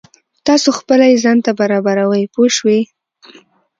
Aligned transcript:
تاسو 0.47 0.69
خپله 0.79 1.05
یې 1.11 1.17
ځان 1.23 1.37
ته 1.45 1.51
برابروئ 1.59 2.23
پوه 2.33 2.49
شوې!. 2.57 2.79